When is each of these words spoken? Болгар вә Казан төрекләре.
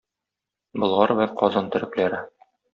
Болгар 0.85 1.15
вә 1.21 1.29
Казан 1.43 1.71
төрекләре. 1.77 2.27